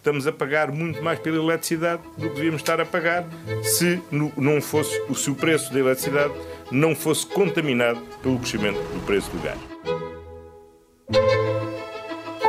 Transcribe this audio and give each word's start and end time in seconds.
estamos 0.00 0.26
a 0.26 0.32
pagar 0.32 0.72
muito 0.72 1.02
mais 1.02 1.18
pela 1.18 1.36
eletricidade 1.36 2.02
do 2.16 2.30
que 2.30 2.34
devíamos 2.34 2.62
estar 2.62 2.80
a 2.80 2.86
pagar 2.86 3.26
se 3.62 4.00
não 4.36 4.60
fosse 4.60 4.98
se 5.14 5.30
o 5.30 5.34
preço 5.34 5.72
da 5.72 5.78
eletricidade 5.78 6.32
não 6.72 6.94
fosse 6.94 7.26
contaminado 7.26 8.00
pelo 8.22 8.38
crescimento 8.38 8.78
do 8.94 9.00
preço 9.04 9.30
do 9.30 9.42
gás. 9.42 9.58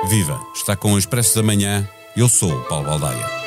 Viva! 0.10 0.40
Está 0.56 0.76
com 0.76 0.94
o 0.94 0.98
Expresso 0.98 1.36
da 1.36 1.44
Manhã. 1.44 1.88
Eu 2.16 2.30
sou 2.30 2.52
o 2.52 2.64
Paulo 2.66 2.86
Baldaia. 2.86 3.42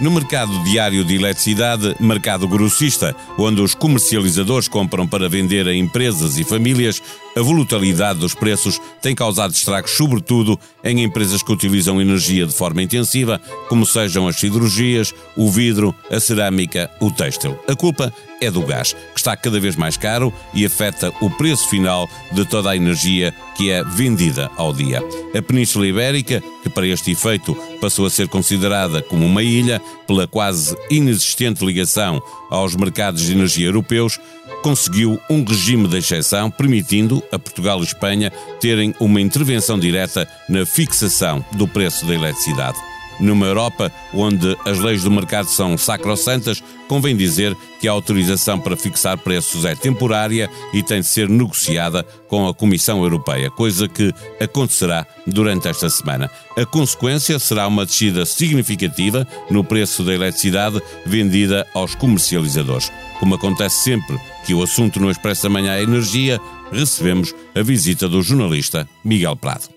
No 0.00 0.10
mercado 0.10 0.62
diário 0.64 1.02
de 1.02 1.14
eletricidade, 1.14 1.96
mercado 1.98 2.46
grossista, 2.46 3.16
onde 3.38 3.62
os 3.62 3.74
comercializadores 3.74 4.68
compram 4.68 5.06
para 5.06 5.30
vender 5.30 5.66
a 5.66 5.74
empresas 5.74 6.36
e 6.36 6.44
famílias, 6.44 7.02
a 7.36 7.42
volatilidade 7.42 8.18
dos 8.18 8.34
preços 8.34 8.80
tem 9.00 9.14
causado 9.14 9.52
estragos, 9.52 9.90
sobretudo 9.92 10.58
em 10.82 11.02
empresas 11.02 11.42
que 11.42 11.52
utilizam 11.52 12.00
energia 12.00 12.46
de 12.46 12.54
forma 12.54 12.82
intensiva, 12.82 13.40
como 13.68 13.84
sejam 13.86 14.28
as 14.28 14.36
siderurgias, 14.36 15.12
o 15.36 15.50
vidro, 15.50 15.94
a 16.10 16.20
cerâmica, 16.20 16.90
o 17.00 17.10
têxtil. 17.10 17.58
A 17.68 17.74
culpa 17.74 18.12
é 18.40 18.50
do 18.50 18.62
gás, 18.62 18.92
que 18.92 19.18
está 19.18 19.36
cada 19.36 19.58
vez 19.58 19.76
mais 19.76 19.96
caro 19.96 20.32
e 20.52 20.64
afeta 20.64 21.12
o 21.20 21.30
preço 21.30 21.68
final 21.68 22.08
de 22.32 22.44
toda 22.44 22.70
a 22.70 22.76
energia 22.76 23.34
que 23.56 23.70
é 23.70 23.82
vendida 23.84 24.50
ao 24.56 24.72
dia. 24.72 25.02
A 25.36 25.42
Península 25.42 25.86
Ibérica, 25.86 26.42
que 26.62 26.68
para 26.68 26.86
este 26.86 27.12
efeito 27.12 27.54
passou 27.80 28.06
a 28.06 28.10
ser 28.10 28.28
considerada 28.28 29.02
como 29.02 29.24
uma 29.24 29.42
ilha 29.42 29.80
pela 30.06 30.26
quase 30.26 30.76
inexistente 30.90 31.64
ligação 31.64 32.22
aos 32.54 32.76
mercados 32.76 33.22
de 33.22 33.32
energia 33.32 33.66
europeus, 33.66 34.18
conseguiu 34.62 35.20
um 35.28 35.44
regime 35.44 35.88
de 35.88 35.98
exceção, 35.98 36.50
permitindo 36.50 37.22
a 37.32 37.38
Portugal 37.38 37.80
e 37.80 37.84
Espanha 37.84 38.32
terem 38.60 38.94
uma 39.00 39.20
intervenção 39.20 39.78
direta 39.78 40.28
na 40.48 40.64
fixação 40.64 41.44
do 41.52 41.66
preço 41.66 42.06
da 42.06 42.14
eletricidade. 42.14 42.93
Numa 43.20 43.46
Europa 43.46 43.92
onde 44.12 44.56
as 44.64 44.78
leis 44.78 45.02
do 45.02 45.10
mercado 45.10 45.46
são 45.46 45.78
sacrossantas, 45.78 46.62
convém 46.88 47.16
dizer 47.16 47.56
que 47.80 47.88
a 47.88 47.92
autorização 47.92 48.58
para 48.58 48.76
fixar 48.76 49.16
preços 49.18 49.64
é 49.64 49.74
temporária 49.74 50.50
e 50.72 50.82
tem 50.82 51.00
de 51.00 51.06
ser 51.06 51.28
negociada 51.28 52.02
com 52.28 52.46
a 52.48 52.54
Comissão 52.54 53.02
Europeia, 53.02 53.50
coisa 53.50 53.88
que 53.88 54.12
acontecerá 54.40 55.06
durante 55.26 55.68
esta 55.68 55.88
semana. 55.88 56.30
A 56.56 56.64
consequência 56.64 57.38
será 57.38 57.66
uma 57.66 57.86
descida 57.86 58.24
significativa 58.24 59.26
no 59.50 59.64
preço 59.64 60.02
da 60.02 60.14
eletricidade 60.14 60.80
vendida 61.06 61.66
aos 61.74 61.94
comercializadores. 61.94 62.90
Como 63.20 63.34
acontece 63.34 63.82
sempre 63.82 64.18
que 64.44 64.54
o 64.54 64.62
assunto 64.62 65.00
no 65.00 65.10
Expresso 65.10 65.44
da 65.44 65.50
Manhã 65.50 65.74
é 65.74 65.82
energia, 65.82 66.40
recebemos 66.72 67.34
a 67.54 67.62
visita 67.62 68.08
do 68.08 68.22
jornalista 68.22 68.88
Miguel 69.04 69.36
Prado. 69.36 69.73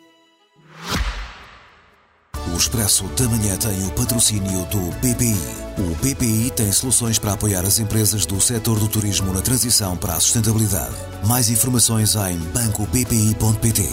O 2.57 2.59
Expresso 2.59 3.03
da 3.09 3.29
Manhã 3.29 3.55
tem 3.55 3.85
o 3.85 3.91
patrocínio 3.91 4.65
do 4.71 4.79
BPI. 4.97 5.37
O 5.77 5.95
BPI 6.01 6.49
tem 6.55 6.71
soluções 6.71 7.19
para 7.19 7.33
apoiar 7.33 7.63
as 7.63 7.77
empresas 7.77 8.25
do 8.25 8.41
setor 8.41 8.79
do 8.79 8.87
turismo 8.87 9.31
na 9.31 9.43
transição 9.43 9.95
para 9.95 10.15
a 10.15 10.19
sustentabilidade. 10.19 10.95
Mais 11.27 11.51
informações 11.51 12.15
em 12.15 12.35
bancobpi.pt. 12.55 13.83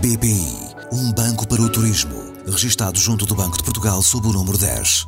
BPI, 0.00 0.46
um 0.92 1.12
banco 1.12 1.44
para 1.48 1.60
o 1.60 1.68
turismo. 1.68 2.32
Registado 2.46 3.00
junto 3.00 3.26
do 3.26 3.34
Banco 3.34 3.56
de 3.56 3.64
Portugal 3.64 4.00
sob 4.00 4.28
o 4.28 4.32
número 4.32 4.58
10. 4.58 5.06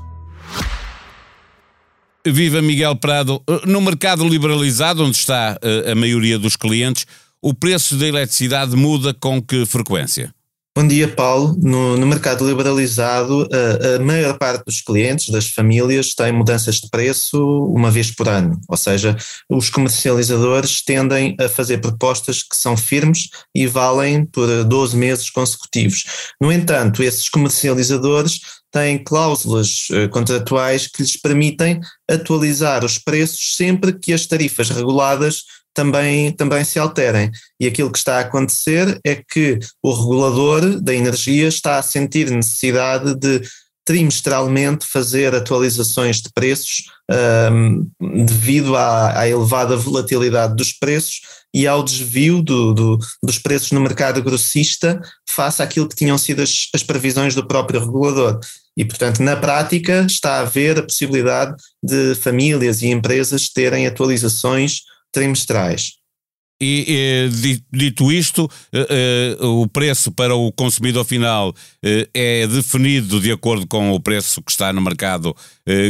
Viva 2.26 2.60
Miguel 2.60 2.96
Prado. 2.96 3.40
No 3.64 3.80
mercado 3.80 4.28
liberalizado, 4.28 5.04
onde 5.04 5.16
está 5.16 5.56
eh, 5.62 5.92
a 5.92 5.94
maioria 5.94 6.40
dos 6.40 6.56
clientes, 6.56 7.06
o 7.40 7.54
preço 7.54 7.94
da 7.94 8.08
eletricidade 8.08 8.74
muda 8.74 9.14
com 9.14 9.40
que 9.40 9.64
frequência? 9.64 10.34
Bom 10.76 10.86
dia, 10.86 11.08
Paulo. 11.08 11.56
No, 11.58 11.96
no 11.96 12.06
mercado 12.06 12.46
liberalizado, 12.46 13.48
a, 13.50 13.96
a, 13.96 13.98
maior 13.98 14.36
parte 14.36 14.62
dos 14.66 14.82
clientes, 14.82 15.30
das 15.30 15.48
famílias, 15.48 16.14
tem 16.14 16.30
mudanças 16.30 16.74
de 16.74 16.90
preço 16.90 17.42
uma 17.74 17.90
vez 17.90 18.10
por 18.10 18.28
ano. 18.28 18.60
Ou 18.68 18.76
seja, 18.76 19.16
os 19.48 19.70
comercializadores 19.70 20.82
tendem 20.82 21.34
a 21.40 21.48
fazer 21.48 21.78
propostas 21.78 22.42
que 22.42 22.54
são 22.54 22.76
firmes 22.76 23.30
e 23.54 23.66
valem 23.66 24.26
por 24.26 24.64
12 24.64 24.94
meses 24.98 25.30
consecutivos. 25.30 26.04
No 26.38 26.52
entanto, 26.52 27.02
esses 27.02 27.30
comercializadores 27.30 28.40
têm 28.76 29.02
cláusulas 29.02 29.88
uh, 29.88 30.06
contratuais 30.10 30.86
que 30.86 31.00
lhes 31.00 31.16
permitem 31.16 31.80
atualizar 32.10 32.84
os 32.84 32.98
preços 32.98 33.56
sempre 33.56 33.98
que 33.98 34.12
as 34.12 34.26
tarifas 34.26 34.68
reguladas 34.68 35.44
também, 35.72 36.30
também 36.32 36.62
se 36.62 36.78
alterem. 36.78 37.30
E 37.58 37.66
aquilo 37.66 37.90
que 37.90 37.98
está 37.98 38.18
a 38.18 38.20
acontecer 38.20 39.00
é 39.04 39.16
que 39.16 39.58
o 39.82 39.92
regulador 39.92 40.80
da 40.80 40.94
energia 40.94 41.48
está 41.48 41.78
a 41.78 41.82
sentir 41.82 42.30
necessidade 42.30 43.14
de 43.14 43.42
trimestralmente 43.84 44.84
fazer 44.84 45.34
atualizações 45.34 46.20
de 46.20 46.28
preços 46.34 46.84
um, 47.52 47.88
devido 48.24 48.76
à, 48.76 49.20
à, 49.20 49.28
elevada 49.28 49.76
volatilidade 49.76 50.56
dos 50.56 50.72
preços 50.72 51.20
e 51.54 51.68
ao 51.68 51.84
desvio 51.84 52.42
do, 52.42 52.74
do, 52.74 52.98
dos 53.22 53.38
preços 53.38 53.70
no 53.70 53.80
mercado 53.80 54.20
grossista 54.22 55.00
face 55.28 55.62
àquilo 55.62 55.88
que 55.88 55.94
tinham 55.94 56.18
sido 56.18 56.42
as, 56.42 56.68
as 56.74 56.82
previsões 56.82 57.34
do 57.34 57.46
próprio 57.46 57.78
regulador. 57.78 58.40
E, 58.76 58.84
portanto, 58.84 59.22
na 59.22 59.36
prática, 59.36 60.04
está 60.06 60.34
a 60.34 60.40
haver 60.40 60.78
a 60.78 60.82
possibilidade 60.82 61.56
de 61.82 62.14
famílias 62.14 62.82
e 62.82 62.88
empresas 62.88 63.48
terem 63.48 63.86
atualizações 63.86 64.80
trimestrais. 65.10 65.92
E, 66.60 67.28
e, 67.44 67.62
dito 67.70 68.10
isto, 68.10 68.50
eh, 68.72 69.36
eh, 69.38 69.44
o 69.44 69.68
preço 69.68 70.10
para 70.10 70.34
o 70.34 70.50
consumidor 70.50 71.04
final 71.04 71.54
eh, 71.82 72.08
é 72.14 72.46
definido 72.46 73.20
de 73.20 73.30
acordo 73.30 73.66
com 73.66 73.92
o 73.92 74.00
preço 74.00 74.42
que 74.42 74.50
está 74.50 74.72
no 74.72 74.80
mercado 74.80 75.34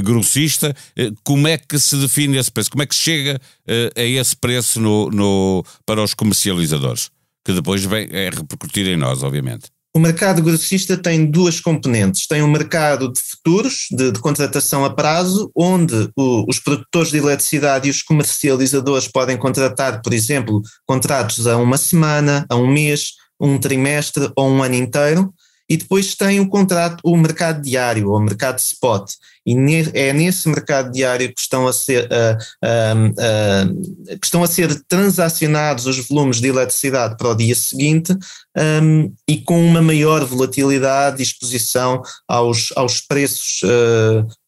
grossista. 0.03 0.75
como 1.23 1.47
é 1.47 1.57
que 1.57 1.79
se 1.79 1.97
define 1.97 2.37
esse 2.39 2.51
preço? 2.51 2.71
Como 2.71 2.83
é 2.83 2.87
que 2.87 2.95
chega 2.95 3.41
a 3.95 4.03
esse 4.03 4.35
preço 4.35 4.81
no, 4.81 5.11
no, 5.11 5.65
para 5.85 6.03
os 6.03 6.15
comercializadores? 6.15 7.11
Que 7.45 7.53
depois 7.53 7.85
vem 7.85 8.09
é 8.11 8.31
repercutir 8.31 8.89
em 8.89 8.97
nós, 8.97 9.23
obviamente. 9.23 9.76
O 9.97 9.99
mercado 9.99 10.43
grossista 10.43 10.95
tem 10.95 11.25
duas 11.25 11.59
componentes. 11.59 12.27
Tem 12.27 12.43
um 12.43 12.51
mercado 12.51 13.11
de 13.11 13.19
futuros, 13.19 13.87
de, 13.91 14.13
de 14.13 14.21
contratação 14.21 14.85
a 14.85 14.91
prazo, 14.91 15.51
onde 15.57 16.11
o, 16.15 16.45
os 16.47 16.61
produtores 16.61 17.13
de 17.13 17.17
eletricidade 17.17 17.89
e 17.89 17.91
os 17.91 18.03
comercializadores 18.03 19.09
podem 19.09 19.39
contratar, 19.39 20.03
por 20.03 20.13
exemplo, 20.13 20.61
contratos 20.85 21.47
a 21.47 21.57
uma 21.57 21.79
semana, 21.79 22.45
a 22.51 22.57
um 22.57 22.71
mês, 22.71 23.13
um 23.41 23.57
trimestre 23.57 24.31
ou 24.37 24.51
um 24.51 24.63
ano 24.63 24.75
inteiro. 24.75 25.33
E 25.69 25.77
depois 25.77 26.15
tem 26.15 26.39
o 26.39 26.49
contrato, 26.49 27.01
o 27.03 27.17
mercado 27.17 27.61
diário, 27.61 28.11
ou 28.11 28.21
mercado 28.21 28.59
spot. 28.59 29.13
E 29.45 29.55
é 29.95 30.13
nesse 30.13 30.49
mercado 30.49 30.91
diário 30.91 31.33
que 31.33 31.41
estão 31.41 31.69
a 31.69 31.73
ser, 31.73 32.05
uh, 32.05 32.37
uh, 32.65 33.11
uh, 33.11 34.19
que 34.19 34.27
estão 34.27 34.43
a 34.43 34.47
ser 34.47 34.83
transacionados 34.89 35.87
os 35.87 36.09
volumes 36.09 36.41
de 36.41 36.49
eletricidade 36.49 37.17
para 37.17 37.31
o 37.31 37.35
dia 37.35 37.55
seguinte 37.55 38.13
um, 38.83 39.13
e 39.29 39.39
com 39.39 39.65
uma 39.65 39.81
maior 39.81 40.25
volatilidade 40.25 41.21
e 41.21 41.23
exposição 41.23 42.03
aos, 42.27 42.73
aos 42.75 43.01
preços 43.01 43.61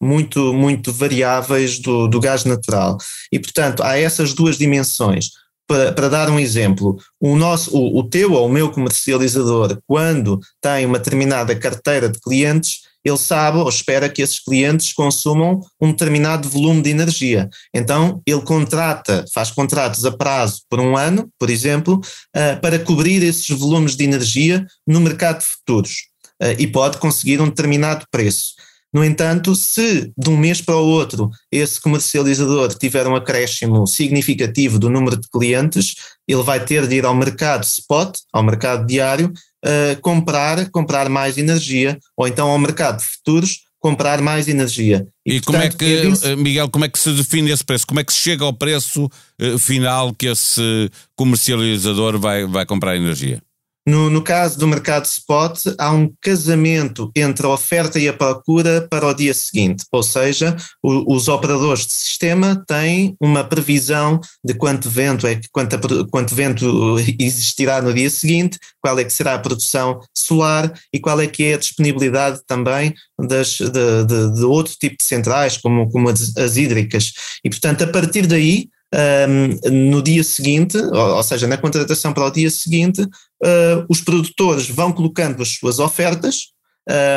muito, 0.01 0.53
muito 0.53 0.91
variáveis 0.91 1.79
do, 1.79 2.07
do 2.07 2.19
gás 2.19 2.43
natural. 2.43 2.97
E, 3.31 3.39
portanto, 3.39 3.83
há 3.83 3.97
essas 3.97 4.33
duas 4.33 4.57
dimensões 4.57 5.29
para, 5.69 5.91
para, 5.91 6.09
dar 6.09 6.31
um 6.31 6.39
exemplo, 6.39 6.97
o, 7.19 7.35
nosso, 7.35 7.77
o, 7.77 7.99
o 7.99 8.03
teu 8.03 8.33
ou 8.33 8.47
o 8.47 8.51
meu 8.51 8.71
comercializador, 8.71 9.79
quando 9.85 10.39
tem 10.59 10.83
uma 10.83 10.97
determinada 10.97 11.55
carteira 11.55 12.09
de 12.09 12.19
clientes, 12.19 12.89
ele 13.05 13.17
sabe 13.17 13.59
ou 13.59 13.69
espera 13.69 14.09
que 14.09 14.23
esses 14.23 14.39
clientes 14.39 14.91
consumam 14.91 15.61
um 15.79 15.91
determinado 15.91 16.49
volume 16.49 16.81
de 16.81 16.89
energia. 16.89 17.47
Então, 17.71 18.19
ele 18.25 18.41
contrata, 18.41 19.23
faz 19.31 19.51
contratos 19.51 20.03
a 20.05 20.11
prazo 20.11 20.63
por 20.67 20.79
um 20.79 20.97
ano, 20.97 21.29
por 21.37 21.51
exemplo, 21.51 22.01
uh, 22.35 22.59
para 22.59 22.79
cobrir 22.79 23.21
esses 23.21 23.47
volumes 23.47 23.95
de 23.95 24.03
energia 24.03 24.65
no 24.87 24.99
mercado 24.99 25.39
de 25.39 25.45
futuros. 25.45 26.09
Uh, 26.41 26.55
e 26.57 26.65
pode 26.65 26.97
conseguir 26.97 27.39
um 27.39 27.47
determinado 27.47 28.05
preço. 28.09 28.53
No 28.93 29.05
entanto, 29.05 29.55
se 29.55 30.11
de 30.17 30.29
um 30.29 30.37
mês 30.37 30.61
para 30.61 30.75
o 30.75 30.85
outro 30.85 31.29
esse 31.51 31.79
comercializador 31.79 32.73
tiver 32.73 33.07
um 33.07 33.15
acréscimo 33.15 33.85
significativo 33.85 34.79
do 34.79 34.89
número 34.89 35.15
de 35.15 35.29
clientes, 35.29 35.95
ele 36.27 36.41
vai 36.41 36.63
ter 36.63 36.87
de 36.87 36.95
ir 36.95 37.05
ao 37.05 37.13
mercado 37.13 37.63
spot, 37.63 38.17
ao 38.33 38.41
mercado 38.41 38.87
diário, 38.87 39.31
uh, 39.63 40.01
comprar, 40.01 40.69
comprar 40.71 41.07
mais 41.07 41.37
energia, 41.37 41.99
ou 42.17 42.27
então 42.27 42.49
ao 42.49 42.57
mercado 42.57 42.97
de 42.97 43.05
futuros, 43.05 43.59
comprar 43.79 44.21
mais 44.21 44.47
energia. 44.47 45.07
E, 45.25 45.35
e 45.35 45.41
portanto, 45.41 45.77
como 45.77 45.89
é 45.89 46.15
que, 46.15 46.27
é 46.27 46.35
Miguel, 46.35 46.69
como 46.69 46.85
é 46.85 46.89
que 46.89 46.99
se 46.99 47.11
define 47.13 47.51
esse 47.51 47.63
preço? 47.63 47.87
Como 47.87 47.99
é 47.99 48.03
que 48.03 48.11
se 48.11 48.19
chega 48.19 48.43
ao 48.43 48.53
preço 48.53 49.05
uh, 49.05 49.59
final 49.59 50.13
que 50.13 50.25
esse 50.25 50.89
comercializador 51.15 52.19
vai, 52.19 52.45
vai 52.45 52.65
comprar 52.65 52.97
energia? 52.97 53.41
No, 53.89 54.07
no, 54.07 54.21
caso 54.21 54.59
do 54.59 54.67
mercado 54.67 55.05
spot, 55.05 55.61
há 55.79 55.91
um 55.91 56.13
casamento 56.21 57.11
entre 57.15 57.47
a 57.47 57.49
oferta 57.49 57.97
e 57.97 58.07
a 58.07 58.13
procura 58.13 58.87
para 58.87 59.07
o 59.07 59.13
dia 59.15 59.33
seguinte, 59.33 59.83
ou 59.91 60.03
seja, 60.03 60.55
o, 60.83 61.15
os 61.15 61.27
operadores 61.27 61.87
de 61.87 61.93
sistema 61.93 62.63
têm 62.67 63.15
uma 63.19 63.43
previsão 63.43 64.21
de 64.45 64.53
quanto 64.53 64.87
vento 64.87 65.25
é 65.25 65.41
quanto, 65.51 66.07
quanto 66.11 66.35
vento 66.35 66.97
existirá 67.17 67.81
no 67.81 67.91
dia 67.91 68.11
seguinte, 68.11 68.59
qual 68.79 68.99
é 68.99 69.03
que 69.03 69.11
será 69.11 69.33
a 69.33 69.39
produção 69.39 69.99
solar 70.15 70.71
e 70.93 70.99
qual 70.99 71.19
é 71.19 71.25
que 71.25 71.45
é 71.45 71.55
a 71.55 71.59
disponibilidade 71.59 72.41
também 72.45 72.93
das, 73.19 73.57
de, 73.57 74.05
de, 74.05 74.33
de 74.35 74.43
outro 74.43 74.75
tipo 74.79 74.97
de 74.97 75.03
centrais, 75.03 75.57
como, 75.57 75.89
como 75.89 76.09
as, 76.09 76.37
as 76.37 76.57
hídricas. 76.57 77.11
E, 77.43 77.49
portanto, 77.49 77.83
a 77.85 77.87
partir 77.87 78.27
daí, 78.27 78.69
um, 78.93 79.69
no 79.71 80.01
dia 80.01 80.23
seguinte, 80.23 80.77
ou, 80.77 81.15
ou, 81.15 81.23
seja, 81.23 81.47
na 81.47 81.57
contratação 81.57 82.13
para 82.13 82.25
o 82.25 82.31
dia 82.31 82.49
seguinte, 82.49 83.01
uh, 83.01 83.85
os 83.87 84.01
produtores 84.01 84.67
vão 84.67 84.91
colocando 84.91 85.41
as 85.41 85.49
suas 85.49 85.79
ofertas, 85.79 86.47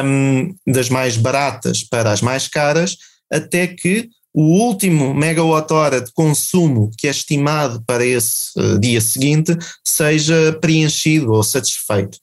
um, 0.04 0.54
das 0.66 0.88
mais 0.88 1.16
baratas 1.16 1.82
para 1.82 2.12
as 2.12 2.20
mais 2.20 2.46
caras, 2.46 2.96
até 3.32 3.66
que 3.66 4.08
o 4.34 4.42
último 4.42 5.14
megawatt-hora 5.14 6.00
de 6.00 6.12
consumo 6.12 6.90
que 6.96 7.06
é 7.06 7.10
estimado 7.10 7.82
para 7.86 8.04
esse 8.04 8.58
uh, 8.58 8.78
dia 8.78 9.00
seguinte 9.00 9.56
seja 9.84 10.56
preenchido 10.60 11.32
ou 11.32 11.42
satisfeito. 11.42 12.18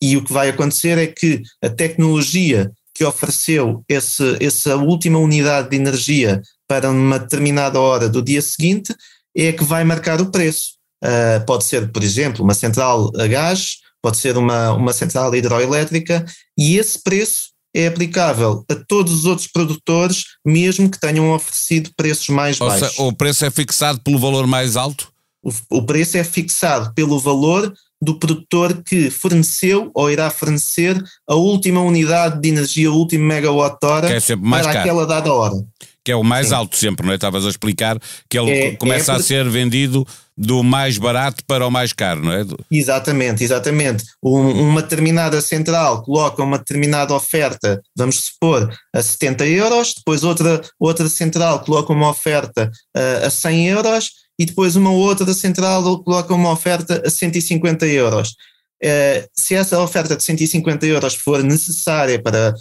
E 0.00 0.16
o 0.16 0.24
que 0.24 0.32
vai 0.32 0.48
acontecer 0.48 0.96
é 0.96 1.06
que 1.06 1.42
a 1.62 1.68
tecnologia 1.68 2.72
que 2.94 3.04
ofereceu 3.04 3.84
esse, 3.86 4.38
essa 4.40 4.76
última 4.76 5.18
unidade 5.18 5.68
de 5.68 5.76
energia 5.76 6.40
para 6.68 6.90
uma 6.90 7.18
determinada 7.18 7.80
hora 7.80 8.08
do 8.08 8.22
dia 8.22 8.42
seguinte 8.42 8.94
é 9.36 9.52
que 9.52 9.64
vai 9.64 9.84
marcar 9.84 10.20
o 10.20 10.30
preço. 10.30 10.76
Uh, 11.04 11.44
pode 11.44 11.64
ser, 11.64 11.92
por 11.92 12.02
exemplo, 12.02 12.42
uma 12.42 12.54
central 12.54 13.12
a 13.18 13.26
gás, 13.26 13.76
pode 14.02 14.16
ser 14.16 14.36
uma, 14.36 14.72
uma 14.72 14.92
central 14.92 15.34
hidroelétrica, 15.34 16.24
e 16.58 16.78
esse 16.78 17.02
preço 17.02 17.50
é 17.74 17.86
aplicável 17.86 18.64
a 18.70 18.74
todos 18.74 19.12
os 19.12 19.24
outros 19.26 19.46
produtores, 19.46 20.24
mesmo 20.44 20.90
que 20.90 20.98
tenham 20.98 21.30
oferecido 21.32 21.90
preços 21.94 22.28
mais 22.30 22.58
Ou 22.60 22.68
baixos. 22.68 22.88
Seja, 22.88 23.02
o 23.02 23.12
preço 23.12 23.44
é 23.44 23.50
fixado 23.50 24.00
pelo 24.00 24.18
valor 24.18 24.46
mais 24.46 24.76
alto? 24.76 25.12
O, 25.42 25.52
o 25.78 25.82
preço 25.82 26.16
é 26.16 26.24
fixado 26.24 26.94
pelo 26.94 27.20
valor 27.20 27.72
do 28.00 28.18
produtor 28.18 28.82
que 28.82 29.10
forneceu 29.10 29.90
ou 29.94 30.10
irá 30.10 30.30
fornecer 30.30 31.02
a 31.28 31.34
última 31.34 31.80
unidade 31.80 32.40
de 32.40 32.48
energia, 32.48 32.90
o 32.90 32.96
último 32.96 33.24
megawatt-hora 33.24 34.08
é 34.10 34.20
para 34.20 34.64
caro. 34.64 34.78
aquela 34.78 35.06
dada 35.06 35.32
hora 35.32 35.56
que 36.06 36.12
é 36.12 36.14
o 36.14 36.22
mais 36.22 36.50
Sim. 36.50 36.54
alto 36.54 36.76
sempre, 36.76 37.04
não 37.04 37.10
é? 37.10 37.16
Estavas 37.16 37.44
a 37.44 37.48
explicar 37.48 37.98
que 38.30 38.38
ele 38.38 38.52
é, 38.52 38.76
começa 38.76 39.10
é 39.10 39.16
a 39.16 39.18
ser 39.18 39.48
vendido 39.48 40.06
do 40.38 40.62
mais 40.62 40.98
barato 40.98 41.42
para 41.44 41.66
o 41.66 41.70
mais 41.70 41.92
caro, 41.92 42.24
não 42.24 42.30
é? 42.32 42.44
Exatamente, 42.70 43.42
exatamente. 43.42 44.04
Um, 44.22 44.68
uma 44.68 44.82
determinada 44.82 45.40
central 45.40 46.04
coloca 46.04 46.44
uma 46.44 46.58
determinada 46.58 47.12
oferta, 47.12 47.82
vamos 47.96 48.20
supor, 48.26 48.72
a 48.94 49.02
70 49.02 49.48
euros, 49.48 49.94
depois 49.96 50.22
outra, 50.22 50.62
outra 50.78 51.08
central 51.08 51.64
coloca 51.64 51.92
uma 51.92 52.10
oferta 52.10 52.70
uh, 52.96 53.26
a 53.26 53.28
100 53.30 53.66
euros 53.66 54.10
e 54.38 54.46
depois 54.46 54.76
uma 54.76 54.92
outra 54.92 55.34
central 55.34 56.04
coloca 56.04 56.32
uma 56.32 56.52
oferta 56.52 57.02
a 57.04 57.10
150 57.10 57.84
euros. 57.84 58.36
Uh, 58.80 59.26
se 59.34 59.56
essa 59.56 59.80
oferta 59.80 60.14
de 60.14 60.22
150 60.22 60.86
euros 60.86 61.16
for 61.16 61.42
necessária 61.42 62.22
para 62.22 62.54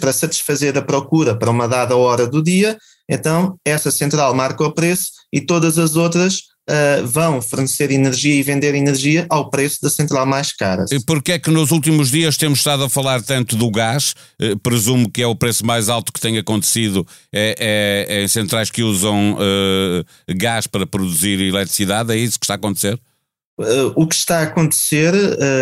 para 0.00 0.12
satisfazer 0.12 0.76
a 0.76 0.82
procura 0.82 1.36
para 1.36 1.50
uma 1.50 1.68
dada 1.68 1.96
hora 1.96 2.26
do 2.26 2.42
dia, 2.42 2.76
então 3.08 3.56
essa 3.64 3.90
central 3.90 4.34
marca 4.34 4.64
o 4.64 4.72
preço 4.72 5.10
e 5.32 5.40
todas 5.40 5.78
as 5.78 5.94
outras 5.94 6.42
uh, 6.68 7.06
vão 7.06 7.40
fornecer 7.40 7.90
energia 7.90 8.34
e 8.34 8.42
vender 8.42 8.74
energia 8.74 9.26
ao 9.28 9.50
preço 9.50 9.78
da 9.82 9.90
central 9.90 10.26
mais 10.26 10.52
cara. 10.52 10.84
E 10.90 10.98
porquê 11.00 11.32
é 11.32 11.38
que 11.38 11.50
nos 11.50 11.70
últimos 11.70 12.10
dias 12.10 12.36
temos 12.36 12.58
estado 12.58 12.84
a 12.84 12.88
falar 12.88 13.22
tanto 13.22 13.56
do 13.56 13.70
gás? 13.70 14.14
Uh, 14.40 14.58
presumo 14.58 15.10
que 15.10 15.22
é 15.22 15.26
o 15.26 15.36
preço 15.36 15.64
mais 15.64 15.88
alto 15.88 16.12
que 16.12 16.20
tem 16.20 16.38
acontecido 16.38 17.06
é, 17.32 18.06
é, 18.08 18.16
é 18.16 18.24
em 18.24 18.28
centrais 18.28 18.70
que 18.70 18.82
usam 18.82 19.34
uh, 19.34 20.34
gás 20.34 20.66
para 20.66 20.86
produzir 20.86 21.40
eletricidade, 21.40 22.12
é 22.12 22.16
isso 22.16 22.38
que 22.38 22.44
está 22.44 22.54
a 22.54 22.56
acontecer? 22.56 22.98
Uh, 23.58 23.92
o 23.94 24.06
que 24.06 24.16
está 24.16 24.40
a 24.40 24.42
acontecer, 24.42 25.14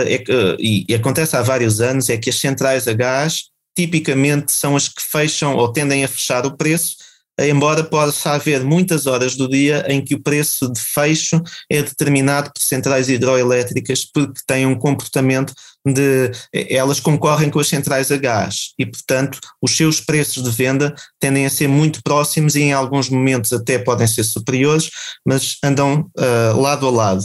é 0.07 0.25
e, 0.59 0.95
acontece 0.95 1.37
há 1.37 1.43
vários 1.43 1.79
anos, 1.81 2.09
é 2.09 2.17
que 2.17 2.31
as 2.31 2.41
centrais 2.41 2.89
a 2.89 2.95
gás 2.95 3.52
tipicamente 3.77 4.53
são 4.53 4.77
as 4.77 4.89
que 4.89 5.03
fecham 5.03 5.57
ou 5.57 5.73
tendem 5.73 6.05
a 6.05 6.09
fechar 6.09 6.47
o 6.47 6.57
preço, 6.57 6.97
embora 7.41 7.83
possa 7.83 8.33
haver 8.33 8.63
muitas 8.63 9.07
horas 9.07 9.35
do 9.37 9.49
dia 9.49 9.85
em 9.89 10.05
que 10.05 10.15
o 10.15 10.23
preço 10.23 10.71
de 10.71 10.81
fecho 10.81 11.41
é 11.71 11.83
determinado 11.83 12.51
por 12.53 12.63
centrais 12.63 13.09
hidroelétricas 13.09 14.05
porque 14.05 14.41
têm 14.47 14.67
um 14.67 14.75
comportamento 14.75 15.55
de 15.87 16.31
elas 16.53 17.01
concorrem 17.01 17.51
com 17.51 17.59
as 17.59 17.69
centrais 17.69 18.13
a 18.13 18.17
gás 18.17 18.73
e 18.79 18.87
portanto 18.87 19.39
os 19.61 19.77
seus 19.77 20.01
preços 20.01 20.43
de 20.43 20.51
venda 20.51 20.95
tendem 21.19 21.47
a 21.47 21.51
ser 21.51 21.69
muito 21.69 22.03
próximos 22.03 22.55
e 22.55 22.61
em 22.61 22.73
alguns 22.73 23.09
momentos 23.09 23.53
até 23.53 23.79
podem 23.79 24.07
ser 24.07 24.25
superiores, 24.25 24.91
mas 25.27 25.57
andam 25.65 26.11
uh, 26.19 26.61
lado 26.61 26.87
a 26.87 26.91
lado. 26.91 27.25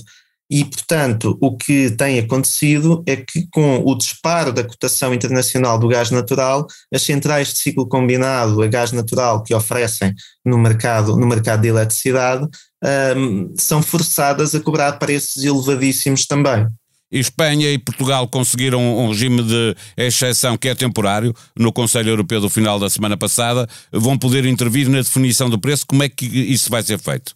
E, 0.50 0.64
portanto, 0.64 1.38
o 1.42 1.58
que 1.58 1.92
tem 1.92 2.20
acontecido 2.20 3.04
é 3.06 3.18
que, 3.18 3.48
com 3.52 3.84
o 3.86 3.96
disparo 3.96 4.54
da 4.54 4.64
cotação 4.64 5.14
internacional 5.14 5.78
do 5.78 5.90
gás 5.90 6.10
natural, 6.10 6.66
as 6.94 7.02
centrais 7.02 7.50
de 7.50 7.60
ciclo 7.60 7.88
combinado 7.88 8.62
a 8.62 8.68
gás 8.68 8.94
natural 8.94 9.44
que 9.44 9.54
oferecem 9.54 10.14
no 10.46 10.58
mercado, 10.58 11.18
no 11.18 11.28
mercado 11.28 11.62
de 11.62 11.68
eletricidade 11.68 12.48
um, 13.18 13.54
são 13.58 13.82
forçadas 13.82 14.56
a 14.56 14.60
cobrar 14.60 14.94
preços 14.94 15.44
elevadíssimos 15.44 16.26
também. 16.26 16.68
Espanha 17.12 17.72
e 17.72 17.78
Portugal 17.78 18.28
conseguiram 18.28 18.82
um 19.00 19.10
regime 19.10 19.42
de 19.42 19.76
exceção 19.96 20.58
que 20.58 20.68
é 20.68 20.76
temporário 20.76 21.34
no 21.58 21.72
Conselho 21.72 22.10
Europeu 22.10 22.42
do 22.42 22.50
final 22.50 22.80
da 22.80 22.90
semana 22.90 23.16
passada. 23.16 23.68
Vão 23.92 24.18
poder 24.18 24.46
intervir 24.46 24.90
na 24.90 24.98
definição 24.98 25.50
do 25.50 25.58
preço. 25.58 25.86
Como 25.88 26.04
é 26.04 26.10
que 26.10 26.26
isso 26.26 26.70
vai 26.70 26.84
ser 26.84 27.00
feito? 27.00 27.34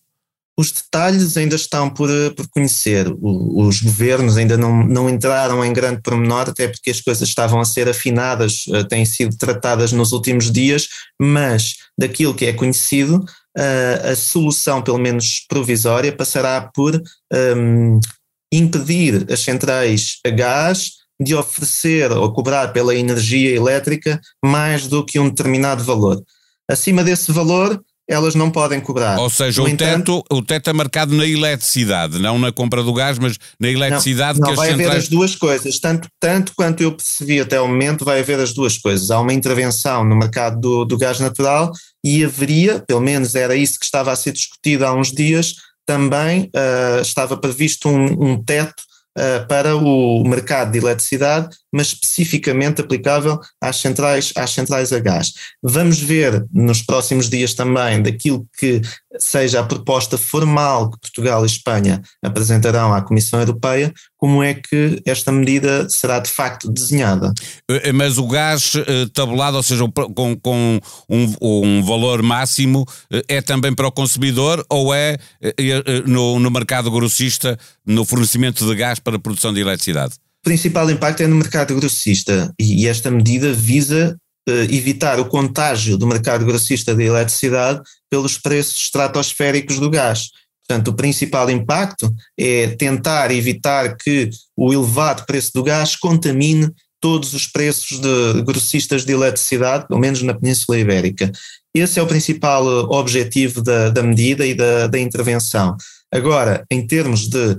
Os 0.58 0.72
detalhes 0.72 1.38
ainda 1.38 1.56
estão 1.56 1.90
por, 1.90 2.10
por 2.36 2.48
conhecer. 2.50 3.08
O, 3.08 3.66
os 3.66 3.82
governos 3.82 4.38
ainda 4.38 4.58
não, 4.58 4.86
não 4.86 5.10
entraram 5.10 5.64
em 5.64 5.74
grande 5.74 6.02
pormenor, 6.02 6.50
até 6.50 6.68
porque 6.68 6.92
as 6.92 7.02
coisas 7.02 7.28
estavam 7.28 7.60
a 7.60 7.66
ser 7.66 7.88
afinadas, 7.90 8.66
uh, 8.68 8.84
têm 8.88 9.06
sido 9.06 9.36
tratadas 9.38 9.92
nos 9.92 10.12
últimos 10.12 10.52
dias, 10.52 10.88
mas 11.20 11.78
daquilo 11.98 12.36
que 12.36 12.46
é 12.46 12.54
conhecido, 12.54 13.24
uh, 13.58 14.12
a 14.12 14.16
solução, 14.16 14.82
pelo 14.82 14.98
menos 14.98 15.46
provisória, 15.48 16.16
passará 16.16 16.70
por 16.74 17.02
um, 17.58 18.00
impedir 18.52 19.26
as 19.32 19.40
centrais 19.40 20.20
a 20.26 20.30
gás 20.30 21.02
de 21.22 21.36
oferecer 21.36 22.12
ou 22.12 22.34
cobrar 22.34 22.70
pela 22.70 22.96
energia 22.96 23.56
elétrica 23.56 24.20
mais 24.44 24.88
do 24.88 25.06
que 25.06 25.20
um 25.20 25.30
determinado 25.30 25.84
valor. 25.84 26.22
Acima 26.70 27.04
desse 27.04 27.32
valor, 27.32 27.82
elas 28.12 28.36
não 28.36 28.52
podem 28.52 28.82
cobrar. 28.82 29.18
Ou 29.18 29.30
seja, 29.30 29.64
o, 29.64 29.68
entanto, 29.68 30.22
teto, 30.22 30.36
o 30.38 30.42
teto 30.42 30.70
é 30.70 30.74
marcado 30.74 31.16
na 31.16 31.26
eletricidade, 31.26 32.20
não 32.20 32.38
na 32.38 32.52
compra 32.52 32.84
do 32.84 32.94
gás, 32.94 33.18
mas 33.18 33.38
na 33.60 33.70
eletricidade 33.70 34.40
não, 34.40 34.48
não, 34.48 34.54
que 34.54 34.58
vai 34.58 34.68
as 34.68 34.76
centrais... 34.76 34.90
haver 34.90 35.04
as 35.04 35.10
duas 35.10 35.36
coisas, 35.36 35.80
tanto, 35.80 36.08
tanto 36.20 36.52
quanto 36.56 36.82
eu 36.82 36.92
percebi 36.92 37.40
até 37.40 37.60
o 37.62 37.68
momento, 37.68 38.04
vai 38.04 38.20
haver 38.20 38.40
as 38.40 38.54
duas 38.54 38.78
coisas. 38.78 39.10
Há 39.10 39.20
uma 39.20 39.34
intervenção 39.34 40.04
no 40.04 40.16
mercado 40.16 40.60
do, 40.60 40.86
do 40.86 40.98
gás 40.98 41.20
natural 41.20 41.72
e 42.04 42.26
haveria, 42.26 42.84
pelo 42.86 43.02
menos 43.02 43.34
era 43.34 43.56
isso 43.56 43.80
que 43.80 43.86
estava 43.86 44.12
a 44.12 44.16
ser 44.16 44.34
discutido 44.34 44.86
há 44.86 44.94
uns 44.94 45.12
dias, 45.12 45.56
também 45.86 46.52
uh, 46.56 47.02
estava 47.02 47.38
previsto 47.38 47.88
um, 47.88 48.32
um 48.32 48.44
teto 48.44 48.84
uh, 49.18 49.48
para 49.48 49.76
o 49.76 50.24
mercado 50.24 50.72
de 50.72 50.80
eletricidade, 50.80 51.50
mas 51.72 51.88
especificamente 51.88 52.82
aplicável 52.82 53.40
às 53.62 53.78
centrais, 53.78 54.34
às 54.36 54.52
centrais 54.52 54.92
a 54.92 55.00
gás. 55.00 55.34
Vamos 55.64 56.00
ver 56.00 56.46
nos 56.54 56.82
próximos 56.82 57.30
dias 57.30 57.54
também 57.54 58.02
daquilo 58.02 58.46
que 58.58 58.82
seja 59.18 59.60
a 59.60 59.64
proposta 59.64 60.18
formal 60.18 60.92
que 60.92 61.00
Portugal 61.00 61.44
e 61.44 61.46
Espanha 61.46 62.02
apresentarão 62.24 62.94
à 62.94 63.02
Comissão 63.02 63.40
Europeia, 63.40 63.94
como 64.18 64.44
é 64.44 64.54
que 64.54 65.02
esta 65.06 65.32
medida 65.32 65.90
será 65.90 66.20
de 66.20 66.30
facto 66.30 66.72
desenhada. 66.72 67.34
Eh, 67.70 67.90
eh, 67.90 67.92
mas 67.92 68.18
o 68.18 68.28
gás 68.28 68.74
tabulado, 69.14 69.58
ou 69.58 69.64
seja, 69.64 69.84
com, 70.16 70.36
com 70.38 70.80
um, 71.10 71.34
um, 71.42 71.84
valor 71.84 72.22
máximo, 72.22 72.86
é 73.28 73.42
também 73.42 73.74
para 73.74 73.88
o 73.88 73.92
consumidor 73.92 74.64
ou 74.70 74.94
é 74.94 75.18
no, 76.06 76.40
no 76.40 76.52
mercado 76.52 76.92
grossista, 76.92 77.58
no 77.86 78.06
fornecimento 78.06 78.66
de 78.66 78.76
gás 78.76 79.00
para 79.00 79.16
a 79.16 79.20
produção 79.20 79.54
de 79.54 79.62
eletricidade? 79.62 80.16
Principal 80.44 80.90
impacto 80.90 81.22
é 81.22 81.28
no 81.28 81.36
mercado 81.36 81.76
grossista 81.76 82.52
e 82.60 82.88
esta 82.88 83.12
medida 83.12 83.54
visa 83.54 84.18
uh, 84.50 84.52
evitar 84.74 85.20
o 85.20 85.26
contágio 85.26 85.98
do 85.98 86.08
mercado 86.08 86.46
grossista 86.46 86.96
de 86.96 87.04
eletricidade 87.04 87.82
pelos 88.10 88.38
preços 88.38 88.76
estratosféricos 88.76 89.80
do 89.80 89.90
gás. 89.90 90.30
Portanto, 90.68 90.88
o 90.88 90.94
principal 90.94 91.50
impacto 91.50 92.12
é 92.38 92.68
tentar 92.68 93.30
evitar 93.32 93.98
que 93.98 94.30
o 94.56 94.74
elevado 94.74 95.26
preço 95.26 95.52
do 95.54 95.64
gás 95.64 95.96
contamine 95.96 96.72
todos 97.02 97.34
os 97.34 97.48
preços 97.48 98.00
de 98.00 98.42
grossistas 98.44 99.04
de 99.04 99.12
eletricidade, 99.12 99.88
pelo 99.88 100.00
menos 100.00 100.22
na 100.22 100.34
Península 100.34 100.80
Ibérica. 100.80 101.32
Esse 101.74 102.00
é 102.00 102.04
o 102.04 102.08
principal 102.08 102.64
eh, 102.66 102.86
objetivo 102.90 103.62
da, 103.62 103.90
da 103.90 104.04
medida 104.04 104.46
e 104.46 104.54
da, 104.54 104.88
da 104.88 105.00
intervenção. 105.00 105.76
Agora, 106.14 106.64
em 106.70 106.86
termos 106.86 107.28
de 107.28 107.58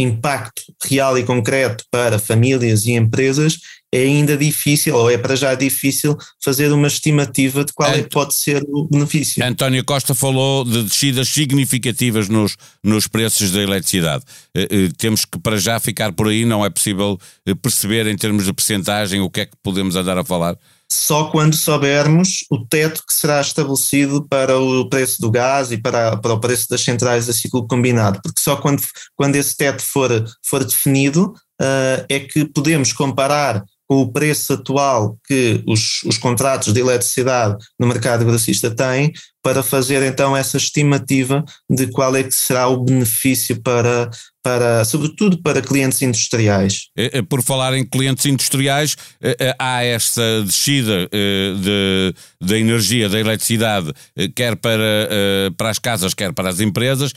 impacto 0.00 0.62
real 0.84 1.18
e 1.18 1.22
concreto 1.22 1.84
para 1.90 2.18
famílias 2.18 2.84
e 2.86 2.92
empresas, 2.92 3.58
é 3.92 4.02
ainda 4.02 4.36
difícil, 4.36 4.94
ou 4.94 5.10
é 5.10 5.18
para 5.18 5.34
já 5.34 5.54
difícil, 5.54 6.16
fazer 6.42 6.72
uma 6.72 6.86
estimativa 6.86 7.64
de 7.64 7.72
qual 7.72 7.90
Ant... 7.90 7.98
é 7.98 8.02
que 8.04 8.08
pode 8.08 8.34
ser 8.34 8.62
o 8.68 8.86
benefício. 8.88 9.44
António 9.44 9.84
Costa 9.84 10.14
falou 10.14 10.64
de 10.64 10.84
descidas 10.84 11.28
significativas 11.28 12.28
nos, 12.28 12.56
nos 12.84 13.08
preços 13.08 13.50
da 13.50 13.60
eletricidade. 13.60 14.24
Eh, 14.54 14.68
eh, 14.70 14.88
temos 14.96 15.24
que 15.24 15.38
para 15.40 15.56
já 15.56 15.80
ficar 15.80 16.12
por 16.12 16.28
aí, 16.28 16.44
não 16.44 16.64
é 16.64 16.70
possível 16.70 17.18
eh, 17.44 17.54
perceber 17.54 18.06
em 18.06 18.16
termos 18.16 18.44
de 18.44 18.52
percentagem 18.52 19.20
o 19.20 19.28
que 19.28 19.40
é 19.40 19.46
que 19.46 19.56
podemos 19.60 19.96
andar 19.96 20.16
a 20.16 20.24
falar? 20.24 20.56
Só 20.92 21.30
quando 21.30 21.54
soubermos 21.54 22.44
o 22.50 22.64
teto 22.66 23.04
que 23.06 23.14
será 23.14 23.40
estabelecido 23.40 24.26
para 24.28 24.58
o 24.58 24.88
preço 24.88 25.20
do 25.20 25.30
gás 25.30 25.70
e 25.70 25.78
para, 25.78 26.16
para 26.16 26.32
o 26.32 26.40
preço 26.40 26.68
das 26.68 26.80
centrais 26.80 27.28
a 27.28 27.32
ciclo 27.32 27.66
combinado, 27.66 28.20
porque 28.22 28.40
só 28.40 28.56
quando, 28.56 28.82
quando 29.14 29.36
esse 29.36 29.56
teto 29.56 29.82
for, 29.82 30.10
for 30.44 30.64
definido 30.64 31.32
uh, 31.60 32.04
é 32.08 32.18
que 32.18 32.44
podemos 32.44 32.92
comparar 32.92 33.64
com 33.90 34.02
o 34.02 34.12
preço 34.12 34.52
atual 34.52 35.18
que 35.26 35.64
os, 35.66 36.04
os 36.04 36.16
contratos 36.16 36.72
de 36.72 36.78
eletricidade 36.78 37.56
no 37.76 37.88
mercado 37.88 38.24
grossista 38.24 38.70
têm, 38.70 39.12
para 39.42 39.64
fazer 39.64 40.00
então 40.04 40.36
essa 40.36 40.56
estimativa 40.56 41.44
de 41.68 41.88
qual 41.88 42.14
é 42.14 42.22
que 42.22 42.30
será 42.30 42.68
o 42.68 42.84
benefício 42.84 43.60
para, 43.60 44.08
para 44.42 44.84
sobretudo 44.84 45.38
para 45.42 45.60
clientes 45.60 46.00
industriais. 46.02 46.88
Eh, 46.96 47.10
eh, 47.14 47.22
por 47.22 47.42
falar 47.42 47.74
em 47.74 47.84
clientes 47.84 48.24
industriais, 48.26 48.96
eh, 49.20 49.54
há 49.58 49.84
esta 49.84 50.42
descida 50.42 51.08
de, 51.10 52.14
da 52.40 52.58
energia, 52.58 53.08
da 53.08 53.18
eletricidade, 53.18 53.92
quer 54.34 54.56
para, 54.56 55.08
para 55.56 55.70
as 55.70 55.78
casas, 55.78 56.14
quer 56.14 56.32
para 56.32 56.48
as 56.48 56.60
empresas, 56.60 57.12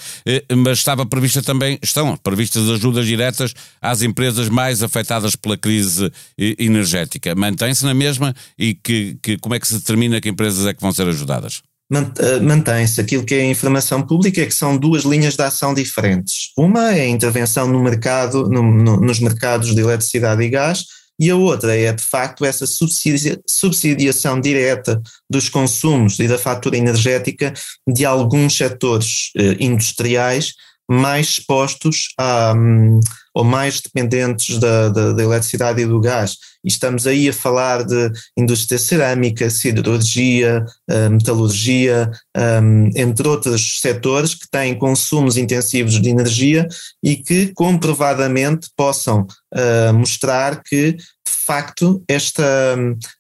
mas 0.56 0.80
estava 0.80 1.06
prevista 1.06 1.42
também, 1.42 1.78
estão 1.82 2.16
previstas 2.18 2.70
ajudas 2.70 3.06
diretas 3.06 3.54
às 3.82 4.02
empresas 4.02 4.50
mais 4.50 4.84
afetadas 4.84 5.36
pela 5.36 5.58
crise 5.58 6.12
energética. 6.38 7.36
Mantém-se 7.36 7.86
na 7.86 7.94
mesma 7.94 8.34
e 8.58 8.74
que, 8.74 9.18
que, 9.22 9.38
como 9.38 9.56
é 9.56 9.60
que 9.60 9.68
se 9.68 9.76
determina 9.76 10.20
que 10.20 10.30
empresas 10.30 10.66
é 10.66 10.74
que 10.74 10.82
vão 10.82 10.92
ser 10.92 11.08
ajudadas? 11.08 11.62
Eh, 11.94 12.40
mantém-se 12.40 13.00
aquilo 13.00 13.24
que 13.24 13.36
é 13.36 13.42
a 13.42 13.46
informação 13.46 14.02
pública, 14.02 14.42
é 14.42 14.46
que 14.46 14.54
são 14.54 14.78
duas 14.78 15.04
linhas 15.04 15.36
de 15.36 15.44
ação 15.44 15.74
diferentes. 15.74 16.52
Uma 16.58 16.94
é 16.94 17.02
a 17.02 17.08
intervenção 17.08 17.68
no 17.68 17.82
mercado, 17.84 18.50
no, 18.50 18.64
no, 18.64 19.00
nos 19.00 19.20
mercados 19.20 19.76
de 19.76 19.82
eletricidade 19.82 20.42
e 20.42 20.50
gás, 20.50 20.86
e 21.20 21.30
a 21.30 21.36
outra 21.36 21.78
é, 21.78 21.94
de 21.94 22.04
facto, 22.04 22.44
essa 22.44 22.66
subsidia, 22.66 23.40
subsidiação 23.48 24.42
direta 24.42 25.00
dos 25.30 25.48
consumos 25.48 26.18
e 26.20 26.28
da 26.28 26.40
fatura 26.40 26.76
energética 26.76 27.54
de 27.88 28.04
alguns 28.04 28.58
setores 28.58 29.30
eh, 29.38 29.58
industriais 29.60 30.54
mais 30.90 31.28
expostos 31.28 32.10
a, 32.18 32.54
um, 32.56 33.00
ou 33.34 33.44
mais 33.44 33.82
dependentes 33.82 34.58
da, 34.60 34.90
da, 34.90 35.14
da, 35.14 35.24
eletricidade 35.24 35.82
e 35.82 35.86
do 35.86 36.00
gás. 36.00 36.38
E 36.64 36.68
estamos 36.68 37.08
aí 37.08 37.28
a 37.28 37.34
falar 37.34 37.84
de 37.84 38.12
indústria 38.38 38.78
cerâmica, 38.78 39.50
siderurgia, 39.50 40.64
uh, 40.90 41.10
metalurgia, 41.10 42.12
um, 42.38 42.90
entre 42.96 43.28
outros 43.28 43.80
setores 43.82 44.36
que 44.36 44.48
têm 44.50 44.78
consumos 44.78 45.36
intensivos 45.36 46.00
de 46.00 46.10
energia 46.10 46.68
e 47.02 47.16
que 47.16 47.48
comprovadamente 47.54 48.70
possam 48.76 49.26
uh, 49.56 49.94
mostrar 49.94 50.62
que, 50.62 50.94
de 50.94 51.02
facto, 51.46 52.04
esta, 52.08 52.78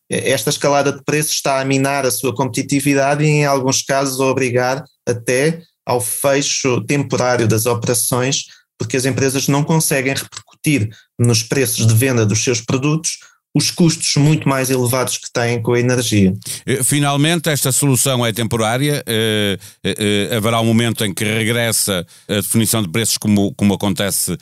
esta 0.10 0.50
escalada 0.50 0.92
de 0.92 1.04
preços 1.04 1.34
está 1.34 1.60
a 1.60 1.66
minar 1.66 2.06
a 2.06 2.12
sua 2.12 2.36
competitividade 2.36 3.24
e, 3.24 3.28
em 3.28 3.46
alguns 3.46 3.82
casos, 3.82 4.22
a 4.22 4.26
obrigar 4.26 4.84
até 5.08 5.62
ao 5.86 6.02
fecho 6.02 6.82
temporário 6.82 7.48
das 7.48 7.66
operações, 7.66 8.46
porque 8.78 8.98
as 8.98 9.06
empresas 9.06 9.48
não 9.48 9.64
conseguem 9.64 10.14
repercutir 10.14 10.90
nos 11.20 11.44
preços 11.44 11.86
de 11.86 11.94
venda 11.94 12.26
dos 12.26 12.44
seus 12.44 12.62
produtos 12.62 13.18
os 13.56 13.70
custos 13.70 14.16
muito 14.16 14.50
mais 14.50 14.70
elevados 14.72 15.18
que 15.18 15.32
têm 15.32 15.62
com 15.62 15.74
a 15.74 15.80
energia. 15.80 16.34
Eh, 16.66 16.84
finalmente, 16.84 17.50
esta 17.50 17.72
solução 17.72 18.26
é 18.26 18.34
temporária. 18.34 19.04
Eh, 19.06 19.60
eh, 19.84 20.36
haverá 20.36 20.60
um 20.60 20.66
momento 20.66 21.06
em 21.06 21.14
que 21.14 21.24
regressa 21.24 22.06
a 22.28 22.36
definição 22.36 22.82
de 22.82 22.90
preços, 22.90 23.18
como, 23.18 23.54
como 23.54 23.76
acontece 23.76 24.36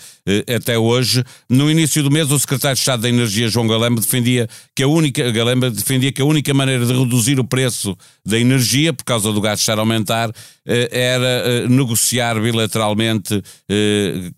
até 0.55 0.77
hoje. 0.77 1.23
No 1.49 1.69
início 1.69 2.01
do 2.01 2.09
mês, 2.09 2.31
o 2.31 2.39
secretário 2.39 2.75
de 2.75 2.79
Estado 2.79 3.01
da 3.01 3.09
Energia, 3.09 3.49
João 3.49 3.67
Galamba, 3.67 3.99
defendia 3.99 4.47
que 4.73 4.83
a 4.83 4.87
única, 4.87 5.29
Galamba 5.31 5.69
defendia 5.69 6.11
que 6.11 6.21
a 6.21 6.25
única 6.25 6.53
maneira 6.53 6.85
de 6.85 6.93
reduzir 6.93 7.37
o 7.37 7.43
preço 7.43 7.97
da 8.25 8.39
energia, 8.39 8.93
por 8.93 9.03
causa 9.03 9.31
do 9.31 9.41
gás 9.41 9.59
estar 9.59 9.77
a 9.77 9.81
aumentar, 9.81 10.31
era 10.65 11.67
negociar 11.67 12.39
bilateralmente 12.39 13.41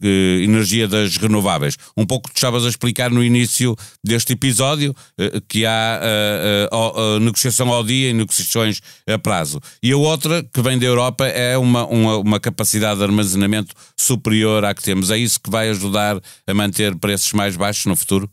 energia 0.01 0.87
das 0.87 1.17
renováveis. 1.17 1.75
Um 1.97 2.05
pouco 2.05 2.29
tu 2.29 2.35
estavas 2.35 2.65
a 2.65 2.69
explicar 2.69 3.11
no 3.11 3.23
início 3.23 3.75
deste 4.03 4.33
episódio 4.33 4.95
eh, 5.17 5.41
que 5.47 5.65
há 5.65 5.99
eh, 6.01 6.69
eh, 6.71 7.19
negociação 7.19 7.69
ao 7.69 7.83
dia 7.83 8.09
e 8.09 8.13
negociações 8.13 8.81
a 9.07 9.17
prazo. 9.17 9.59
E 9.81 9.91
a 9.91 9.97
outra, 9.97 10.43
que 10.43 10.61
vem 10.61 10.77
da 10.77 10.85
Europa, 10.85 11.25
é 11.25 11.57
uma, 11.57 11.85
uma, 11.85 12.17
uma 12.17 12.39
capacidade 12.39 12.97
de 12.97 13.03
armazenamento 13.03 13.73
superior 13.97 14.65
à 14.65 14.73
que 14.73 14.83
temos. 14.83 15.11
É 15.11 15.17
isso 15.17 15.39
que 15.39 15.49
vai 15.49 15.69
ajudar 15.69 16.19
a 16.47 16.53
manter 16.53 16.95
preços 16.95 17.31
mais 17.33 17.55
baixos 17.55 17.85
no 17.85 17.95
futuro? 17.95 18.29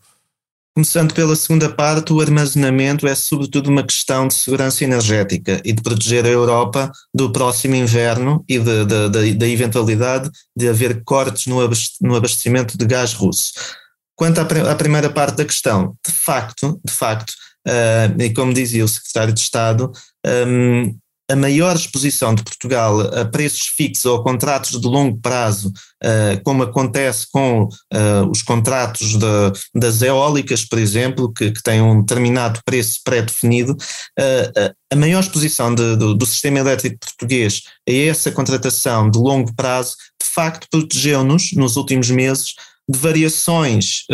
Começando 0.81 1.13
pela 1.13 1.37
segunda 1.37 1.69
parte, 1.69 2.11
o 2.11 2.23
armazenamento 2.23 3.07
é 3.07 3.15
sobretudo 3.15 3.69
uma 3.69 3.83
questão 3.83 4.27
de 4.27 4.33
segurança 4.33 4.83
energética 4.83 5.61
e 5.63 5.75
de 5.75 5.83
proteger 5.83 6.25
a 6.25 6.31
Europa 6.31 6.91
do 7.15 7.31
próximo 7.31 7.75
inverno 7.75 8.43
e 8.49 8.59
da 8.59 9.47
eventualidade 9.47 10.31
de 10.57 10.71
haver 10.71 11.05
cortes 11.05 11.47
no 11.47 12.17
abastecimento 12.17 12.79
de 12.79 12.87
gás 12.87 13.13
russo. 13.13 13.53
Quanto 14.17 14.39
à, 14.39 14.73
à 14.73 14.75
primeira 14.75 15.11
parte 15.11 15.37
da 15.37 15.45
questão, 15.45 15.95
de 16.03 16.15
facto, 16.15 16.81
de 16.83 16.93
facto, 16.95 17.35
uh, 17.69 18.19
e 18.19 18.33
como 18.33 18.55
dizia 18.55 18.83
o 18.83 18.89
secretário 18.89 19.35
de 19.35 19.41
Estado, 19.41 19.93
um, 20.49 20.97
a 21.31 21.37
maior 21.37 21.77
exposição 21.77 22.35
de 22.35 22.43
Portugal 22.43 23.01
a 23.01 23.25
preços 23.25 23.69
fixos 23.69 24.05
ou 24.05 24.23
contratos 24.23 24.81
de 24.81 24.87
longo 24.87 25.17
prazo, 25.19 25.69
uh, 26.03 26.43
como 26.43 26.65
acontece 26.65 27.27
com 27.31 27.65
uh, 27.65 28.31
os 28.31 28.43
contratos 28.43 29.17
de, 29.17 29.53
das 29.75 30.03
eólicas, 30.03 30.65
por 30.65 30.79
exemplo, 30.79 31.33
que, 31.33 31.53
que 31.53 31.63
têm 31.63 31.81
um 31.81 32.01
determinado 32.01 32.61
preço 32.65 33.01
pré-definido, 33.05 33.73
uh, 33.73 34.75
a 34.93 34.97
maior 34.97 35.21
exposição 35.21 35.73
de, 35.73 35.97
do, 35.97 36.15
do, 36.15 36.27
sistema 36.27 36.59
elétrico 36.59 36.99
português 36.99 37.63
a 37.89 37.93
essa 37.93 38.33
contratação 38.33 39.09
de 39.09 39.19
longo 39.19 39.55
prazo, 39.55 39.95
de 40.21 40.29
facto, 40.29 40.67
protegeu-nos 40.69 41.53
nos 41.53 41.77
últimos 41.77 42.11
meses 42.11 42.55
de 42.89 42.99
variações 42.99 44.05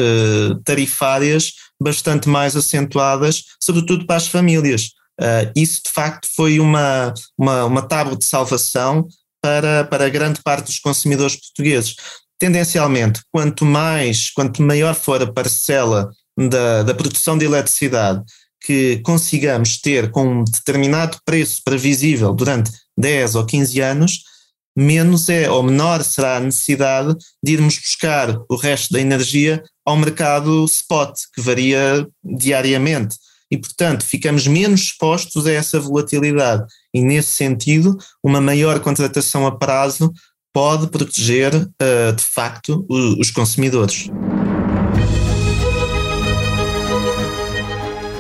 tarifárias 0.65 1.53
bastante 1.81 2.29
mais 2.29 2.55
acentuadas, 2.57 3.45
sobretudo 3.63 4.07
para 4.07 4.17
as 4.17 4.27
famílias. 4.27 4.91
Uh, 5.21 5.51
isso, 5.57 5.83
de 5.85 5.91
facto, 5.91 6.29
foi 6.35 6.61
uma, 6.61 7.15
uma, 7.39 7.65
uma 7.65 7.83
tábua 7.83 8.17
de 8.17 8.25
salvação 8.25 9.09
para, 9.41 9.85
para 9.85 10.09
grande 10.09 10.43
parte 10.43 10.67
dos 10.67 10.79
consumidores 10.79 11.37
portugueses. 11.37 11.95
Tendencialmente, 12.39 13.21
quanto 13.33 13.65
mais, 13.65 14.31
quanto 14.31 14.63
maior 14.63 14.95
for 14.95 15.23
a 15.23 15.33
parcela 15.33 16.11
da, 16.37 16.83
da 16.83 16.95
produção 16.95 17.39
de 17.39 17.47
eletricidade 17.47 18.23
que 18.61 18.99
consigamos 19.05 19.81
ter 19.81 20.11
com 20.11 20.41
um 20.41 20.45
determinado 20.45 21.19
preço 21.25 21.63
previsível 21.65 22.35
durante 22.35 22.73
10 22.99 23.37
ou 23.37 23.47
15 23.47 23.81
anos, 23.81 24.23
menos 24.77 25.29
é 25.29 25.49
ou 25.49 25.63
menor 25.63 26.03
será 26.03 26.37
a 26.37 26.41
necessidade 26.41 27.17
de 27.43 27.53
irmos 27.53 27.79
buscar 27.79 28.37
o 28.51 28.57
resto 28.57 28.93
da 28.93 29.01
energia 29.01 29.63
ao 29.85 29.97
mercado 29.97 30.65
spot, 30.65 31.19
que 31.33 31.41
varia 31.41 32.07
diariamente. 32.23 33.17
E, 33.51 33.57
portanto, 33.57 34.05
ficamos 34.05 34.47
menos 34.47 34.81
expostos 34.81 35.47
a 35.47 35.53
essa 35.53 35.79
volatilidade. 35.79 36.65
E, 36.93 37.01
nesse 37.01 37.33
sentido, 37.33 37.97
uma 38.23 38.41
maior 38.41 38.81
contratação 38.81 39.47
a 39.47 39.57
prazo 39.57 40.13
pode 40.53 40.89
proteger, 40.89 41.55
uh, 41.55 42.13
de 42.17 42.25
facto, 42.25 42.85
os 42.89 43.31
consumidores. 43.31 44.09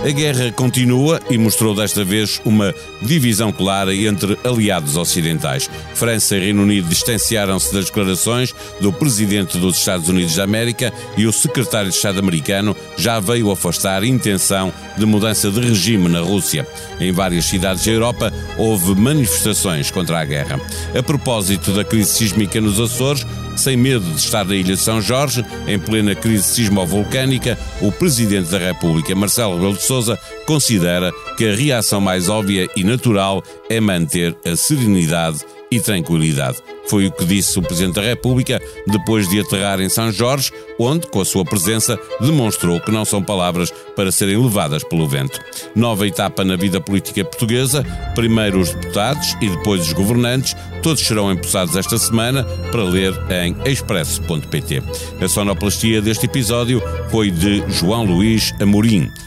A 0.06 0.10
guerra 0.12 0.52
continua 0.52 1.20
e 1.28 1.36
mostrou 1.36 1.75
desta 1.75 2.04
vez 2.04 2.40
uma 2.44 2.72
divisão 3.02 3.50
clara 3.50 3.92
entre 3.92 4.38
aliados 4.44 4.96
ocidentais. 4.96 5.68
França 5.94 6.36
e 6.36 6.40
Reino 6.40 6.62
Unido 6.62 6.88
distanciaram-se 6.88 7.75
das 7.75 7.86
declarações 7.86 8.54
do 8.80 8.92
presidente 8.92 9.58
dos 9.58 9.78
Estados 9.78 10.08
Unidos 10.08 10.36
da 10.36 10.44
América 10.44 10.92
e 11.16 11.26
o 11.26 11.32
secretário 11.32 11.90
de 11.90 11.96
Estado 11.96 12.20
americano 12.20 12.76
já 12.96 13.18
veio 13.18 13.50
afastar 13.50 14.04
intenção 14.04 14.72
de 14.96 15.04
mudança 15.04 15.50
de 15.50 15.58
regime 15.58 16.08
na 16.08 16.20
Rússia. 16.20 16.64
Em 17.00 17.10
várias 17.10 17.46
cidades 17.46 17.84
da 17.84 17.90
Europa 17.90 18.32
houve 18.56 18.94
manifestações 18.94 19.90
contra 19.90 20.20
a 20.20 20.25
guerra. 20.25 20.60
A 20.96 21.02
propósito 21.02 21.72
da 21.72 21.82
crise 21.82 22.12
sísmica 22.12 22.60
nos 22.60 22.78
Açores, 22.78 23.26
sem 23.56 23.76
medo 23.76 24.04
de 24.04 24.20
estar 24.20 24.44
na 24.44 24.54
Ilha 24.54 24.76
de 24.76 24.80
São 24.80 25.00
Jorge, 25.00 25.44
em 25.66 25.78
plena 25.78 26.14
crise 26.14 26.44
sismovolcânica, 26.44 27.58
o 27.80 27.90
Presidente 27.90 28.50
da 28.50 28.58
República, 28.58 29.14
Marcelo 29.14 29.54
Rebelo 29.54 29.75
de 29.75 29.82
Sousa, 29.82 29.96
considera 30.47 31.12
que 31.37 31.47
a 31.47 31.55
reação 31.55 32.00
mais 32.00 32.29
óbvia 32.29 32.69
e 32.76 32.85
natural 32.85 33.43
é 33.69 33.81
manter 33.81 34.37
a 34.45 34.57
serenidade 34.57 35.41
e 35.71 35.81
tranquilidade. 35.81 36.59
Foi 36.88 37.07
o 37.07 37.12
que 37.12 37.25
disse 37.25 37.59
o 37.59 37.62
Presidente 37.62 37.97
da 37.97 38.03
República 38.03 38.62
depois 38.87 39.29
de 39.29 39.41
aterrar 39.41 39.81
em 39.81 39.88
São 39.88 40.12
Jorge, 40.12 40.53
onde, 40.79 41.07
com 41.09 41.21
a 41.21 41.25
sua 41.25 41.45
presença, 41.45 41.99
demonstrou 42.21 42.81
que 42.81 42.93
não 42.93 43.05
são 43.05 43.23
palavras 43.23 43.73
para 43.97 44.12
serem 44.12 44.41
levadas 44.41 44.85
pelo 44.85 45.09
vento. 45.09 45.41
Nova 45.75 46.07
etapa 46.07 46.45
na 46.45 46.55
vida 46.55 46.81
política 46.81 47.25
portuguesa, 47.25 47.85
primeiro 48.15 48.61
os 48.61 48.73
deputados 48.73 49.37
e 49.41 49.49
depois 49.49 49.83
os 49.83 49.93
governantes, 49.93 50.55
todos 50.83 51.05
serão 51.05 51.33
empossados 51.33 51.76
esta 51.76 51.99
semana 51.99 52.45
para 52.71 52.85
ler 52.85 53.12
em 53.45 53.57
expresso.pt. 53.69 54.83
A 55.21 55.29
sonoplastia 55.29 56.00
deste 56.00 56.26
episódio 56.26 56.81
foi 57.11 57.31
de 57.31 57.65
João 57.69 58.05
Luís 58.05 58.55
Amorim. 58.61 59.11